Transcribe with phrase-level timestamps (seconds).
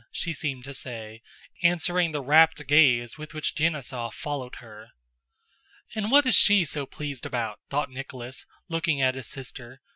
[0.11, 1.21] she seemed to say,
[1.61, 4.89] answering the rapt gaze with which Denísov followed her.
[5.93, 9.79] "And what is she so pleased about?" thought Nicholas, looking at his sister.